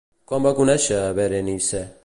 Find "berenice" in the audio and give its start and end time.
1.21-1.87